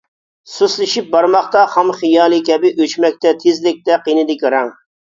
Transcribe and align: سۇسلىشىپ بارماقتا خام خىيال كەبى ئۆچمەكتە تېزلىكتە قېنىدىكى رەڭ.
سۇسلىشىپ 0.53 1.11
بارماقتا 1.11 1.63
خام 1.75 1.93
خىيال 1.99 2.39
كەبى 2.49 2.75
ئۆچمەكتە 2.81 3.37
تېزلىكتە 3.47 4.03
قېنىدىكى 4.11 4.57
رەڭ. 4.61 4.79